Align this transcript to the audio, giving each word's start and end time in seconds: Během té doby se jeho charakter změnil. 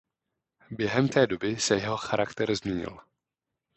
Během 0.71 1.07
té 1.07 1.27
doby 1.27 1.57
se 1.57 1.75
jeho 1.75 1.97
charakter 1.97 2.55
změnil. 2.55 2.97